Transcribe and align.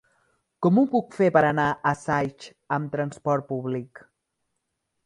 Com 0.65 0.79
ho 0.81 0.85
puc 0.93 1.17
fer 1.17 1.27
per 1.35 1.43
anar 1.49 1.67
a 1.91 1.93
Saix 2.05 2.49
amb 2.79 2.97
transport 2.99 3.51
públic? 3.53 4.05